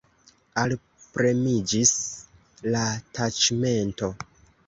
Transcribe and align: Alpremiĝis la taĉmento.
Alpremiĝis 0.61 1.91
la 2.77 2.83
taĉmento. 3.19 4.13